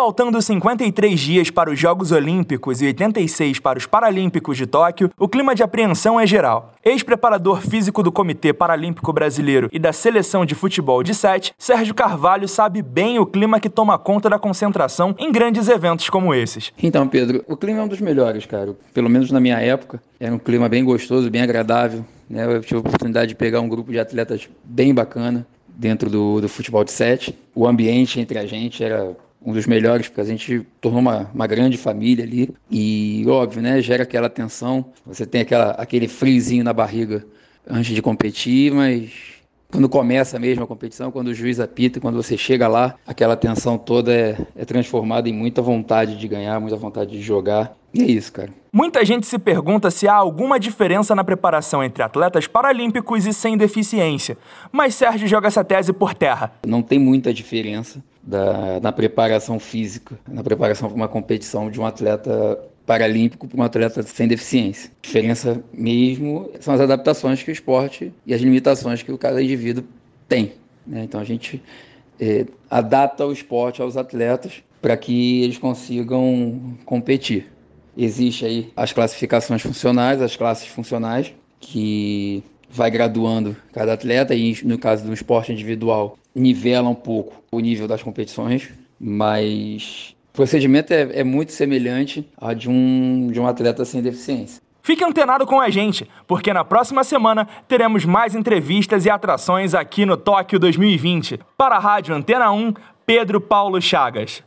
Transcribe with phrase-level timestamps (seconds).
[0.00, 5.28] Faltando 53 dias para os Jogos Olímpicos e 86 para os Paralímpicos de Tóquio, o
[5.28, 6.72] clima de apreensão é geral.
[6.82, 12.48] Ex-preparador físico do Comitê Paralímpico Brasileiro e da Seleção de Futebol de Sete, Sérgio Carvalho
[12.48, 16.72] sabe bem o clima que toma conta da concentração em grandes eventos como esses.
[16.82, 18.74] Então, Pedro, o clima é um dos melhores, cara.
[18.94, 22.06] Pelo menos na minha época, era um clima bem gostoso, bem agradável.
[22.26, 22.46] Né?
[22.46, 26.48] Eu tive a oportunidade de pegar um grupo de atletas bem bacana dentro do, do
[26.48, 27.38] futebol de sete.
[27.54, 29.14] O ambiente entre a gente era
[29.44, 32.50] um dos melhores, porque a gente tornou uma, uma grande família ali.
[32.70, 34.84] E, óbvio, né, gera aquela tensão.
[35.06, 37.24] Você tem aquela, aquele frizinho na barriga
[37.66, 39.10] antes de competir, mas
[39.70, 43.78] quando começa mesmo a competição, quando o juiz apita, quando você chega lá, aquela tensão
[43.78, 47.76] toda é, é transformada em muita vontade de ganhar, muita vontade de jogar.
[47.92, 48.50] E é isso, cara.
[48.72, 53.56] Muita gente se pergunta se há alguma diferença na preparação entre atletas paralímpicos e sem
[53.56, 54.38] deficiência,
[54.70, 56.52] mas Sérgio joga essa tese por terra.
[56.64, 61.86] Não tem muita diferença da, na preparação física, na preparação para uma competição de um
[61.86, 64.90] atleta paralímpico para um atleta sem deficiência.
[65.02, 69.42] A diferença mesmo são as adaptações que o esporte e as limitações que o cada
[69.42, 69.84] indivíduo
[70.28, 70.52] tem.
[70.86, 71.04] Né?
[71.04, 71.62] Então a gente
[72.20, 77.50] é, adapta o esporte aos atletas para que eles consigam competir.
[77.96, 84.78] Existe aí as classificações funcionais, as classes funcionais, que vai graduando cada atleta e no
[84.78, 91.20] caso do esporte individual nivela um pouco o nível das competições, mas o procedimento é,
[91.20, 94.62] é muito semelhante ao de um, de um atleta sem deficiência.
[94.82, 100.06] Fique antenado com a gente, porque na próxima semana teremos mais entrevistas e atrações aqui
[100.06, 101.38] no Tóquio 2020.
[101.56, 102.72] Para a Rádio Antena 1,
[103.04, 104.38] Pedro Paulo Chagas.